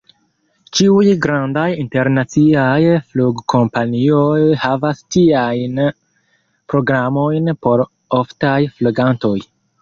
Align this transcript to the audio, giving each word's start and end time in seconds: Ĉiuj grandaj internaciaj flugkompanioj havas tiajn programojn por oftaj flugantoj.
Ĉiuj 0.77 1.09
grandaj 1.25 1.65
internaciaj 1.81 2.79
flugkompanioj 3.11 4.39
havas 4.63 5.03
tiajn 5.17 5.77
programojn 6.75 7.53
por 7.67 7.85
oftaj 8.23 8.57
flugantoj. 8.81 9.37